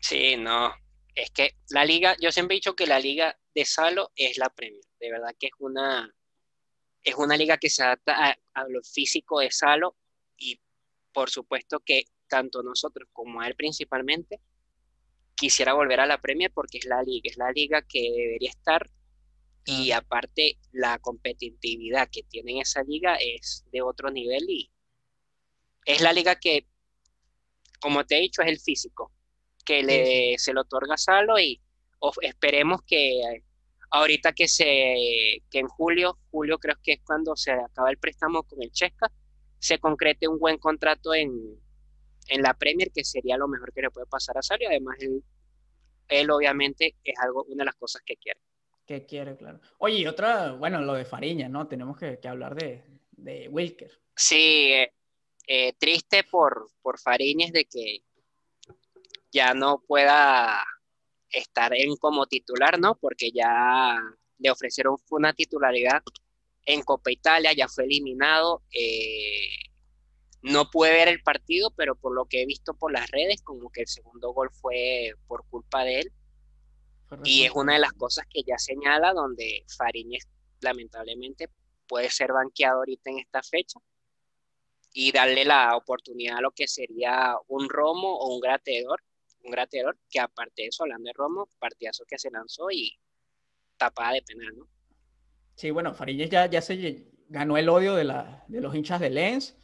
Sí, 0.00 0.36
no, 0.36 0.72
es 1.14 1.30
que 1.30 1.56
la 1.70 1.84
liga, 1.84 2.14
yo 2.20 2.32
siempre 2.32 2.54
he 2.54 2.58
dicho 2.58 2.74
que 2.74 2.86
la 2.86 2.98
liga 2.98 3.36
de 3.54 3.64
Salo 3.64 4.10
es 4.16 4.38
la 4.38 4.48
Premier, 4.48 4.84
de 5.00 5.10
verdad 5.10 5.34
que 5.38 5.46
es 5.48 5.52
una, 5.58 6.12
es 7.04 7.14
una 7.16 7.36
liga 7.36 7.58
que 7.58 7.70
se 7.70 7.82
adapta 7.82 8.36
a, 8.54 8.68
lo 8.68 8.82
físico 8.82 9.40
de 9.40 9.50
Salo 9.50 9.96
y 10.36 10.60
por 11.12 11.30
supuesto 11.30 11.80
que 11.80 12.04
tanto 12.28 12.62
nosotros 12.62 13.08
como 13.12 13.42
él 13.42 13.54
principalmente 13.54 14.40
quisiera 15.34 15.74
volver 15.74 16.00
a 16.00 16.06
la 16.06 16.20
Premier 16.20 16.52
porque 16.52 16.78
es 16.78 16.86
la 16.86 17.02
liga, 17.02 17.28
es 17.28 17.36
la 17.36 17.50
liga 17.50 17.82
que 17.82 18.00
debería 18.00 18.50
estar. 18.50 18.88
Y 19.64 19.92
aparte, 19.92 20.58
la 20.72 20.98
competitividad 20.98 22.08
que 22.10 22.24
tiene 22.24 22.60
esa 22.60 22.82
liga 22.82 23.14
es 23.14 23.64
de 23.70 23.80
otro 23.80 24.10
nivel 24.10 24.42
y 24.48 24.70
es 25.84 26.00
la 26.00 26.12
liga 26.12 26.34
que, 26.36 26.66
como 27.80 28.04
te 28.04 28.16
he 28.16 28.20
dicho, 28.20 28.42
es 28.42 28.48
el 28.48 28.58
físico, 28.58 29.12
que 29.64 29.84
le, 29.84 30.36
se 30.38 30.52
le 30.52 30.60
otorga 30.60 30.94
a 30.94 30.98
Salo 30.98 31.38
y 31.38 31.60
esperemos 32.22 32.82
que 32.82 33.44
ahorita 33.92 34.32
que 34.32 34.48
se, 34.48 35.42
que 35.50 35.58
en 35.58 35.68
julio, 35.68 36.18
julio 36.30 36.58
creo 36.58 36.76
que 36.82 36.94
es 36.94 37.00
cuando 37.04 37.36
se 37.36 37.52
acaba 37.52 37.90
el 37.90 37.98
préstamo 37.98 38.42
con 38.42 38.62
el 38.62 38.72
Chesca, 38.72 39.12
se 39.58 39.78
concrete 39.78 40.26
un 40.26 40.38
buen 40.38 40.58
contrato 40.58 41.14
en, 41.14 41.30
en 42.28 42.42
la 42.42 42.54
Premier, 42.54 42.90
que 42.90 43.04
sería 43.04 43.36
lo 43.36 43.48
mejor 43.48 43.72
que 43.72 43.82
le 43.82 43.90
puede 43.90 44.06
pasar 44.06 44.36
a 44.36 44.40
y 44.58 44.64
además 44.64 44.96
él, 44.98 45.22
él 46.08 46.30
obviamente 46.30 46.96
es 47.04 47.18
algo, 47.20 47.44
una 47.44 47.62
de 47.62 47.66
las 47.66 47.76
cosas 47.76 48.02
que 48.04 48.16
quiere 48.16 48.40
que 48.86 49.06
quiere, 49.06 49.36
claro. 49.36 49.60
Oye, 49.78 49.98
y 49.98 50.06
otra, 50.06 50.52
bueno, 50.52 50.80
lo 50.80 50.94
de 50.94 51.04
Fariña, 51.04 51.48
¿no? 51.48 51.68
Tenemos 51.68 51.96
que, 51.96 52.18
hablar 52.28 52.54
de, 52.54 52.84
de, 53.12 53.48
Wilker. 53.48 53.90
Sí, 54.14 54.72
eh, 54.72 54.92
eh, 55.46 55.72
triste 55.78 56.24
por, 56.24 56.68
por 56.82 56.98
Fariñez 56.98 57.52
de 57.52 57.64
que 57.64 58.00
ya 59.30 59.54
no 59.54 59.82
pueda 59.86 60.64
estar 61.32 61.72
en 61.74 61.96
como 61.96 62.26
titular, 62.26 62.78
¿no? 62.78 62.96
Porque 62.96 63.30
ya 63.32 63.98
le 64.38 64.50
ofrecieron 64.50 64.96
una 65.10 65.32
titularidad 65.32 66.02
en 66.64 66.82
Copa 66.82 67.10
Italia, 67.10 67.52
ya 67.52 67.68
fue 67.68 67.84
eliminado. 67.84 68.62
Eh, 68.72 69.70
no 70.42 70.70
pude 70.70 70.90
ver 70.92 71.08
el 71.08 71.22
partido, 71.22 71.70
pero 71.76 71.94
por 71.94 72.14
lo 72.14 72.26
que 72.26 72.42
he 72.42 72.46
visto 72.46 72.74
por 72.74 72.92
las 72.92 73.10
redes, 73.10 73.42
como 73.42 73.70
que 73.70 73.82
el 73.82 73.88
segundo 73.88 74.32
gol 74.32 74.50
fue 74.52 75.12
por 75.26 75.46
culpa 75.48 75.84
de 75.84 76.00
él. 76.00 76.12
Y 77.24 77.44
es 77.44 77.52
una 77.54 77.74
de 77.74 77.78
las 77.78 77.92
cosas 77.92 78.24
que 78.28 78.42
ya 78.42 78.56
señala 78.56 79.12
donde 79.12 79.64
Fariñez 79.76 80.26
lamentablemente 80.60 81.50
puede 81.86 82.10
ser 82.10 82.32
banqueado 82.32 82.78
ahorita 82.78 83.10
en 83.10 83.18
esta 83.18 83.42
fecha 83.42 83.78
y 84.94 85.12
darle 85.12 85.44
la 85.44 85.76
oportunidad 85.76 86.38
a 86.38 86.40
lo 86.40 86.52
que 86.52 86.68
sería 86.68 87.36
un 87.48 87.68
Romo 87.68 88.16
o 88.16 88.34
un 88.34 88.40
Grateador, 88.40 89.02
un 89.44 89.50
Grateador 89.50 89.98
que 90.10 90.20
aparte 90.20 90.62
de 90.62 90.68
eso, 90.68 90.84
hablando 90.84 91.06
de 91.06 91.12
Romo, 91.14 91.48
partidazo 91.58 92.04
que 92.06 92.18
se 92.18 92.30
lanzó 92.30 92.70
y 92.70 92.98
tapada 93.76 94.12
de 94.12 94.22
penal, 94.22 94.56
¿no? 94.56 94.68
Sí, 95.54 95.70
bueno, 95.70 95.94
Fariñez 95.94 96.30
ya, 96.30 96.46
ya 96.46 96.62
se 96.62 97.12
ganó 97.28 97.56
el 97.56 97.68
odio 97.68 97.94
de, 97.94 98.04
la, 98.04 98.44
de 98.48 98.60
los 98.60 98.74
hinchas 98.74 99.00
de 99.00 99.10
Lens. 99.10 99.56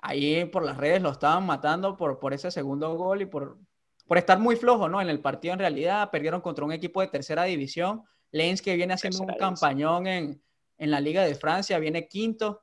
Ahí 0.00 0.44
por 0.46 0.64
las 0.64 0.76
redes 0.76 1.00
lo 1.02 1.10
estaban 1.10 1.46
matando 1.46 1.96
por, 1.96 2.18
por 2.18 2.34
ese 2.34 2.50
segundo 2.50 2.94
gol 2.94 3.22
y 3.22 3.26
por, 3.26 3.58
por 4.06 4.18
estar 4.18 4.38
muy 4.38 4.56
flojo, 4.56 4.88
¿no? 4.88 5.00
En 5.00 5.08
el 5.08 5.20
partido 5.20 5.54
en 5.54 5.60
realidad 5.60 6.10
perdieron 6.10 6.40
contra 6.40 6.64
un 6.64 6.72
equipo 6.72 7.00
de 7.00 7.08
tercera 7.08 7.44
división. 7.44 8.02
Lens 8.30 8.60
que 8.60 8.76
viene 8.76 8.94
haciendo 8.94 9.22
un 9.22 9.34
campañón 9.38 10.06
en, 10.06 10.42
en, 10.76 10.90
la 10.90 11.00
Liga 11.00 11.22
de 11.22 11.34
Francia, 11.34 11.78
viene 11.78 12.08
quinto 12.08 12.62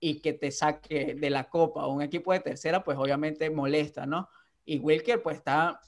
y 0.00 0.20
que 0.20 0.34
te 0.34 0.50
saque 0.50 1.14
de 1.14 1.30
la 1.30 1.48
copa 1.48 1.86
un 1.86 2.02
equipo 2.02 2.32
de 2.32 2.40
tercera, 2.40 2.84
pues 2.84 2.98
obviamente 2.98 3.48
molesta, 3.48 4.06
¿no? 4.06 4.28
Y 4.64 4.78
Wilker 4.78 5.22
pues 5.22 5.38
está 5.38 5.80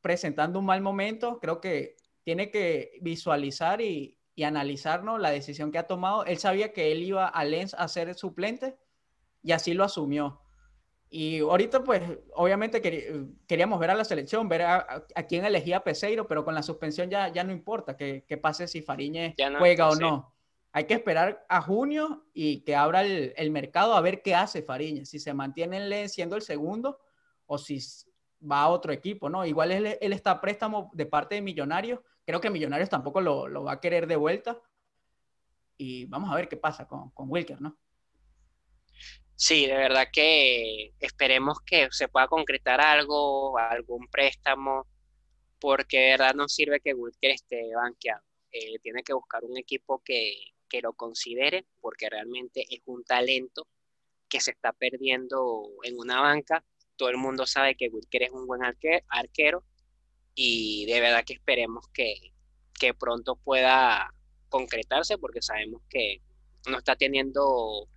presentando 0.00 0.58
un 0.58 0.66
mal 0.66 0.80
momento, 0.80 1.38
creo 1.40 1.60
que 1.60 1.96
tiene 2.22 2.50
que 2.50 2.98
visualizar 3.00 3.80
y, 3.80 4.18
y 4.34 4.44
analizar 4.44 5.04
¿no? 5.04 5.18
la 5.18 5.30
decisión 5.30 5.70
que 5.70 5.78
ha 5.78 5.86
tomado. 5.86 6.24
Él 6.24 6.38
sabía 6.38 6.72
que 6.72 6.92
él 6.92 7.02
iba 7.02 7.26
a 7.26 7.44
Lens 7.44 7.74
a 7.74 7.88
ser 7.88 8.14
suplente 8.14 8.78
y 9.42 9.52
así 9.52 9.74
lo 9.74 9.84
asumió. 9.84 10.40
Y 11.12 11.40
ahorita, 11.40 11.82
pues, 11.82 12.02
obviamente 12.34 12.80
queríamos 13.46 13.80
ver 13.80 13.90
a 13.90 13.94
la 13.96 14.04
selección, 14.04 14.48
ver 14.48 14.62
a, 14.62 15.04
quién 15.28 15.44
elegía 15.44 15.82
Peseiro, 15.82 16.28
pero 16.28 16.44
con 16.44 16.54
la 16.54 16.62
suspensión 16.62 17.10
ya, 17.10 17.28
ya 17.28 17.42
no 17.42 17.50
importa 17.52 17.96
que, 17.96 18.38
pase 18.40 18.68
si 18.68 18.80
Fariñez 18.80 19.34
juega 19.58 19.88
o 19.88 19.96
no. 19.96 20.32
Hay 20.72 20.84
que 20.84 20.94
esperar 20.94 21.44
a 21.48 21.60
junio 21.62 22.26
y 22.32 22.60
que 22.60 22.76
abra 22.76 23.02
el, 23.02 23.50
mercado 23.50 23.94
a 23.94 24.00
ver 24.00 24.22
qué 24.22 24.36
hace 24.36 24.62
Fariñez, 24.62 25.08
si 25.08 25.18
se 25.18 25.34
mantiene 25.34 26.08
siendo 26.08 26.36
el 26.36 26.42
segundo 26.42 27.00
o 27.46 27.58
si 27.58 27.80
va 28.40 28.62
a 28.62 28.68
otro 28.68 28.92
equipo, 28.92 29.28
¿no? 29.28 29.44
Igual 29.44 29.72
él, 29.72 29.98
él 30.00 30.12
está 30.12 30.32
a 30.32 30.40
préstamo 30.40 30.90
de 30.94 31.06
parte 31.06 31.34
de 31.36 31.42
Millonarios, 31.42 32.00
creo 32.24 32.40
que 32.40 32.50
Millonarios 32.50 32.88
tampoco 32.88 33.20
lo, 33.20 33.64
va 33.64 33.72
a 33.72 33.80
querer 33.80 34.06
de 34.06 34.16
vuelta 34.16 34.60
y 35.76 36.06
vamos 36.06 36.30
a 36.30 36.36
ver 36.36 36.48
qué 36.48 36.56
pasa 36.56 36.86
con, 36.86 37.10
con 37.10 37.30
Wilker, 37.30 37.60
¿no? 37.60 37.78
Sí, 39.34 39.66
de 39.66 39.74
verdad 39.74 40.08
que 40.12 40.92
esperemos 41.00 41.60
que 41.62 41.88
se 41.92 42.08
pueda 42.08 42.28
concretar 42.28 42.78
algo, 42.80 43.56
algún 43.56 44.06
préstamo, 44.08 44.86
porque 45.58 45.98
de 45.98 46.10
verdad 46.10 46.34
no 46.34 46.46
sirve 46.46 46.80
que 46.80 46.92
Wilker 46.92 47.30
esté 47.30 47.74
banqueado. 47.74 48.22
Eh, 48.52 48.78
tiene 48.82 49.02
que 49.02 49.14
buscar 49.14 49.44
un 49.44 49.56
equipo 49.56 50.02
que, 50.04 50.52
lo 50.82 50.92
considere, 50.92 51.66
porque 51.80 52.08
realmente 52.10 52.66
es 52.68 52.82
un 52.84 53.02
talento 53.02 53.66
que 54.28 54.40
se 54.40 54.52
está 54.52 54.72
perdiendo 54.72 55.70
en 55.84 55.98
una 55.98 56.20
banca. 56.20 56.62
Todo 57.00 57.08
el 57.08 57.16
mundo 57.16 57.46
sabe 57.46 57.76
que 57.76 57.88
Wilker 57.88 58.24
es 58.24 58.30
un 58.30 58.46
buen 58.46 58.60
arquero 58.62 59.64
y 60.34 60.84
de 60.84 61.00
verdad 61.00 61.24
que 61.24 61.32
esperemos 61.32 61.88
que, 61.94 62.34
que 62.78 62.92
pronto 62.92 63.36
pueda 63.36 64.12
concretarse, 64.50 65.16
porque 65.16 65.40
sabemos 65.40 65.80
que 65.88 66.20
no 66.68 66.76
está 66.76 66.96
teniendo 66.96 67.88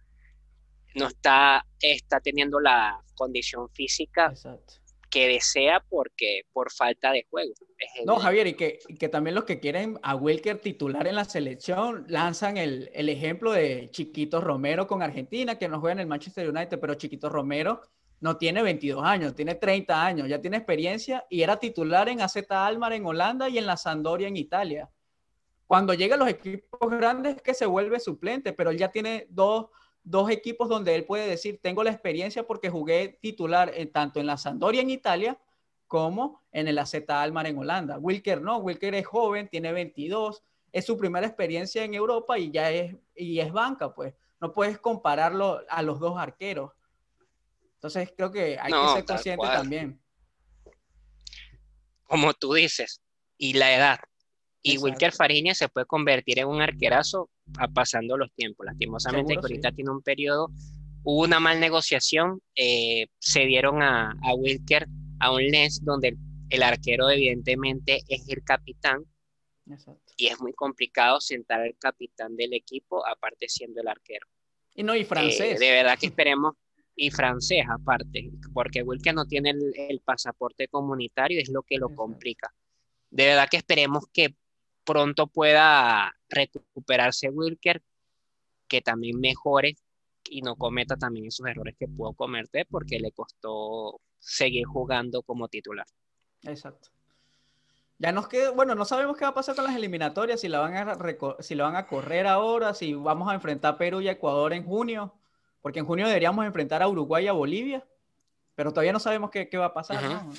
no 0.96 1.08
está, 1.08 1.66
está 1.82 2.22
teniendo 2.22 2.62
la 2.62 3.04
condición 3.16 3.70
física 3.72 4.34
que 5.10 5.28
desea 5.28 5.84
porque 5.90 6.44
por 6.54 6.72
falta 6.72 7.12
de 7.12 7.28
juego. 7.30 7.54
no, 8.06 8.20
Javier, 8.20 8.48
y 8.48 8.54
que, 8.54 8.80
que, 8.98 9.10
también 9.10 9.36
los 9.36 9.44
que 9.44 9.60
quieren 9.60 10.00
a 10.02 10.16
Wilker 10.16 10.60
titular 10.60 11.08
en 11.08 11.16
la 11.16 11.26
selección 11.26 12.06
lanzan 12.08 12.56
el, 12.56 12.90
el, 12.94 13.10
ejemplo 13.10 13.52
de 13.52 13.90
Chiquito 13.92 14.40
Romero 14.40 14.88
con 14.88 15.02
Argentina, 15.02 15.60
que 15.60 15.68
no 15.68 15.82
juega 15.82 15.92
en 15.92 16.00
el 16.00 16.08
Manchester 16.08 16.50
United, 16.50 16.80
pero 16.80 16.96
Chiquito 16.96 17.28
Romero 17.28 17.82
no 18.24 18.38
tiene 18.38 18.64
22 18.64 19.04
años, 19.04 19.36
tiene 19.36 19.56
30 19.56 20.06
años, 20.06 20.30
ya 20.30 20.40
tiene 20.40 20.56
experiencia 20.56 21.26
y 21.30 21.42
era 21.42 21.58
titular 21.58 22.08
en 22.08 22.22
AZ 22.22 22.38
Almar 22.50 22.94
en 22.94 23.06
Holanda 23.06 23.50
y 23.50 23.58
en 23.58 23.66
la 23.66 23.76
Sampdoria 23.76 24.30
en 24.30 24.38
Italia. 24.38 24.90
Cuando 25.68 25.94
llega 25.94 26.16
a 26.16 26.18
los 26.18 26.30
equipos 26.30 26.90
grandes 26.90 27.42
que 27.42 27.54
se 27.54 27.66
vuelve 27.66 28.00
suplente, 28.00 28.54
pero 28.54 28.70
él 28.70 28.78
ya 28.78 28.90
tiene 28.92 29.28
dos 29.30 29.66
dos 30.06 30.30
equipos 30.30 30.70
donde 30.70 30.96
él 30.96 31.04
puede 31.04 31.28
decir, 31.28 31.60
tengo 31.62 31.84
la 31.84 31.92
experiencia 31.92 32.48
porque 32.48 32.70
jugué 32.70 33.20
titular 33.22 33.74
tanto 33.92 34.22
en 34.22 34.28
la 34.28 34.38
Sampdoria 34.38 34.82
en 34.82 34.90
Italia 34.90 35.38
como 35.86 36.42
en 36.54 36.70
el 36.70 36.80
AZ 36.80 36.96
Almar 37.10 37.48
en 37.48 37.58
Holanda. 37.58 37.98
Wilker 37.98 38.42
no, 38.42 38.60
Wilker 38.60 38.96
es 38.96 39.06
joven, 39.06 39.50
tiene 39.50 39.74
22, 39.74 40.42
es 40.72 40.86
su 40.86 40.98
primera 40.98 41.28
experiencia 41.28 41.84
en 41.84 41.94
Europa 41.94 42.40
y 42.40 42.52
ya 42.52 42.72
es, 42.72 42.96
y 43.18 43.42
es 43.42 43.52
banca, 43.52 43.94
pues. 43.94 44.14
No 44.40 44.54
puedes 44.54 44.78
compararlo 44.80 45.60
a 45.68 45.82
los 45.82 46.00
dos 46.00 46.18
arqueros. 46.18 46.72
Entonces 47.84 48.14
creo 48.16 48.32
que 48.32 48.58
hay 48.58 48.72
que 48.72 48.94
ser 48.94 49.06
consciente 49.06 49.46
también. 49.46 50.00
Como 52.06 52.34
tú 52.34 52.54
dices, 52.54 53.02
y 53.38 53.54
la 53.56 53.76
edad. 53.76 54.00
Y 54.62 54.78
Wilker 54.78 55.12
Fariña 55.12 55.54
se 55.54 55.68
puede 55.68 55.86
convertir 55.86 56.40
en 56.40 56.48
un 56.48 56.62
arquerazo 56.62 57.30
a 57.58 57.68
pasando 57.68 58.18
los 58.18 58.32
tiempos. 58.36 58.66
Lastimosamente, 58.66 59.34
que 59.34 59.40
ahorita 59.42 59.74
tiene 59.74 59.92
un 59.92 60.02
periodo, 60.02 60.50
hubo 61.04 61.24
una 61.24 61.42
mal 61.42 61.60
negociación, 61.60 62.42
eh, 62.56 63.08
se 63.20 63.42
dieron 63.42 63.84
a, 63.84 64.12
a, 64.24 64.34
Wilker 64.34 64.88
a 65.20 65.34
un 65.34 65.44
Lens 65.44 65.84
donde 65.84 66.16
el, 66.50 66.64
arquero 66.64 67.10
evidentemente 67.10 68.00
es 68.08 68.30
el 68.30 68.46
capitán. 68.46 69.04
Y 70.16 70.28
es 70.28 70.40
muy 70.40 70.54
complicado 70.54 71.20
sentar 71.20 71.60
al 71.60 71.76
capitán 71.78 72.38
del 72.38 72.54
equipo, 72.54 73.06
aparte 73.06 73.50
siendo 73.50 73.82
el 73.82 73.90
arquero. 73.90 74.26
Y 74.74 74.84
no, 74.84 74.96
y 74.96 75.04
francés. 75.04 75.58
Eh, 75.58 75.66
de 75.66 75.72
verdad 75.72 76.00
que 76.00 76.06
esperemos, 76.06 76.56
y 76.96 77.10
francés 77.12 77.66
aparte, 77.70 78.32
porque 78.54 78.84
Wilker 78.84 79.16
no 79.16 79.26
tiene 79.26 79.52
el, 79.52 80.00
pasaporte 80.02 80.68
comunitario, 80.68 81.42
es 81.42 81.50
lo 81.50 81.64
que 81.64 81.78
lo 81.78 81.94
complica. 81.96 82.54
De 83.10 83.26
verdad 83.26 83.48
que 83.50 83.58
esperemos 83.58 84.06
que 84.12 84.36
pronto 84.84 85.28
pueda 85.28 86.14
recuperarse 86.30 87.30
Wilker, 87.30 87.82
que 88.68 88.82
también 88.82 89.20
mejore 89.20 89.76
y 90.30 90.42
no 90.42 90.56
cometa 90.56 90.96
también 90.96 91.28
esos 91.28 91.46
errores 91.48 91.76
que 91.78 91.88
pudo 91.88 92.14
cometer 92.14 92.66
porque 92.70 93.00
le 93.00 93.12
costó 93.12 94.00
seguir 94.20 94.66
jugando 94.66 95.22
como 95.24 95.48
titular. 95.48 95.86
Exacto. 96.44 96.90
Ya 98.00 98.12
nos 98.12 98.28
queda, 98.28 98.52
bueno, 98.52 98.76
no 98.76 98.86
sabemos 98.86 99.16
qué 99.18 99.24
va 99.24 99.30
a 99.30 99.36
pasar 99.36 99.56
con 99.56 99.64
las 99.64 99.76
eliminatorias, 99.76 100.42
si 100.42 100.50
la 100.50 100.60
van 100.60 100.76
a, 100.76 100.98
si 101.40 101.56
la 101.56 101.64
van 101.66 101.76
a 101.76 101.88
correr 101.88 102.28
ahora, 102.28 102.74
si 102.74 102.94
vamos 102.94 103.30
a 103.30 103.36
enfrentar 103.36 103.76
a 103.76 103.78
Perú 103.78 104.02
y 104.02 104.10
Ecuador 104.10 104.54
en 104.54 104.66
junio, 104.66 105.14
porque 105.64 105.80
en 105.80 105.86
junio 105.86 106.06
deberíamos 106.08 106.46
enfrentar 106.46 106.84
a 106.84 106.90
Uruguay 106.90 107.24
y 107.24 107.28
a 107.30 107.32
Bolivia, 107.32 107.88
pero 108.54 108.72
todavía 108.72 108.92
no 108.92 109.00
sabemos 109.00 109.32
qué, 109.32 109.48
qué 109.50 109.58
va 109.58 109.68
a 109.68 109.74
pasar, 109.74 110.04
¿no? 110.04 110.30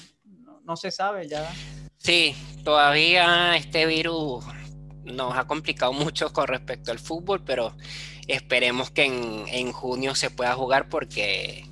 ¿no? 0.62 0.76
se 0.76 0.90
sabe 0.90 1.26
ya. 1.26 1.50
Sí, 1.96 2.36
todavía 2.62 3.56
este 3.56 3.86
virus 3.86 4.44
nos 5.02 5.34
ha 5.34 5.46
complicado 5.46 5.94
mucho 5.94 6.30
con 6.30 6.46
respecto 6.46 6.92
al 6.92 6.98
fútbol, 6.98 7.42
pero 7.42 7.74
esperemos 8.28 8.90
que 8.90 9.06
en, 9.06 9.72
junio 9.72 10.14
se 10.14 10.28
pueda 10.28 10.52
jugar 10.52 10.90
porque 10.90 11.64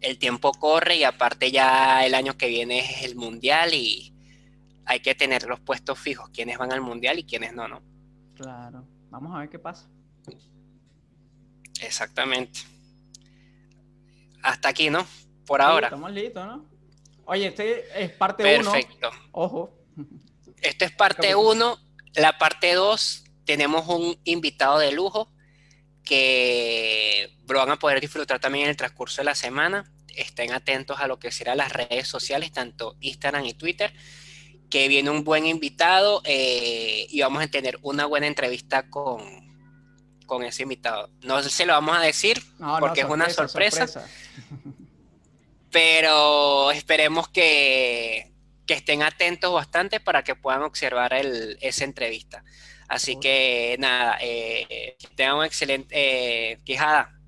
el 0.00 0.18
tiempo 0.18 0.52
corre 0.52 0.96
y 0.96 1.04
aparte 1.04 1.50
ya 1.50 2.06
el 2.06 2.14
año 2.14 2.36
que 2.36 2.46
viene 2.46 2.78
es 2.78 3.02
el 3.02 3.16
mundial 3.16 3.74
y 3.74 4.14
hay 4.86 5.00
que 5.00 5.16
tener 5.16 5.48
los 5.48 5.58
puestos 5.58 5.98
fijos, 5.98 6.30
quiénes 6.30 6.56
van 6.56 6.72
al 6.72 6.80
mundial 6.80 7.18
y 7.18 7.24
quiénes 7.24 7.52
no, 7.52 7.66
¿no? 7.66 7.82
Claro, 8.36 8.86
vamos 9.10 9.34
a 9.34 9.40
ver 9.40 9.48
qué 9.48 9.58
pasa. 9.58 9.88
Exactamente. 11.80 12.71
Hasta 14.42 14.68
aquí, 14.68 14.90
¿no? 14.90 15.06
Por 15.46 15.62
ahora. 15.62 15.88
Estamos 15.88 16.12
listos, 16.12 16.46
¿no? 16.46 16.66
Oye, 17.24 17.46
este 17.46 17.84
es 18.02 18.10
parte 18.10 18.58
1. 18.58 18.72
Perfecto. 18.72 19.10
Ojo. 19.32 19.78
Esto 20.60 20.84
es 20.84 20.92
parte 20.92 21.34
1. 21.34 21.78
La 22.14 22.38
parte 22.38 22.74
2 22.74 23.24
tenemos 23.44 23.88
un 23.88 24.18
invitado 24.24 24.78
de 24.78 24.92
lujo 24.92 25.32
que 26.04 27.38
lo 27.48 27.58
van 27.58 27.70
a 27.70 27.78
poder 27.78 28.00
disfrutar 28.00 28.40
también 28.40 28.64
en 28.64 28.70
el 28.70 28.76
transcurso 28.76 29.20
de 29.20 29.26
la 29.26 29.34
semana. 29.34 29.90
Estén 30.14 30.52
atentos 30.52 31.00
a 31.00 31.06
lo 31.06 31.18
que 31.18 31.30
serán 31.30 31.58
las 31.58 31.72
redes 31.72 32.08
sociales, 32.08 32.52
tanto 32.52 32.96
Instagram 33.00 33.44
y 33.46 33.54
Twitter, 33.54 33.92
que 34.68 34.88
viene 34.88 35.10
un 35.10 35.24
buen 35.24 35.46
invitado 35.46 36.22
eh, 36.24 37.06
y 37.08 37.20
vamos 37.20 37.42
a 37.42 37.48
tener 37.48 37.78
una 37.82 38.06
buena 38.06 38.26
entrevista 38.26 38.88
con, 38.90 39.51
con 40.32 40.44
ese 40.44 40.62
invitado. 40.62 41.10
No 41.20 41.42
se 41.42 41.66
lo 41.66 41.74
vamos 41.74 41.94
a 41.94 42.00
decir 42.00 42.42
porque 42.80 43.02
es 43.02 43.06
una 43.06 43.28
sorpresa. 43.28 43.86
pero 45.70 46.70
esperemos 46.70 47.28
que, 47.28 48.32
estén 48.66 49.02
atentos 49.02 49.52
bastante 49.52 50.00
para 50.00 50.24
que 50.24 50.34
puedan 50.34 50.62
observar 50.62 51.12
esa 51.12 51.84
entrevista. 51.84 52.42
Así 52.88 53.20
que 53.20 53.76
nada, 53.78 54.16
eh, 54.22 54.96
tengan 55.14 55.36
un 55.36 55.44
excelente 55.44 55.88
eh, 55.90 56.58
quijada. 56.64 57.20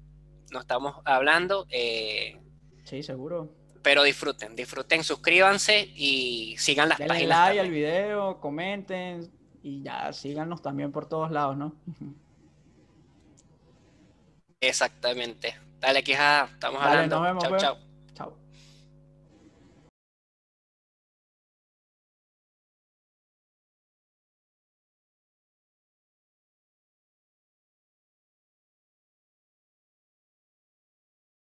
Nos 0.51 0.63
estamos 0.63 1.03
hablando. 1.05 1.67
Eh, 1.69 2.41
sí, 2.85 3.03
seguro. 3.03 3.53
Pero 3.83 4.03
disfruten, 4.03 4.57
disfruten, 4.57 5.05
suscríbanse 5.05 5.91
y 5.95 6.57
sigan 6.57 6.89
las 6.89 6.97
Denle 6.97 7.13
páginas. 7.13 7.49
like 7.49 7.61
al 7.61 7.71
video, 7.71 8.41
comenten 8.41 9.31
y 9.63 9.83
ya 9.83 10.11
síganos 10.15 10.63
también 10.63 10.91
por 10.91 11.07
todos 11.07 11.31
lados, 11.31 11.59
¿no? 11.59 11.75
Exactamente. 14.69 15.57
Dale, 15.81 16.03
quijada, 16.03 16.49
estamos 16.53 16.83
hablando. 16.83 17.41
Chao, 17.41 17.51
pues. 17.51 17.63
chao. 17.63 17.84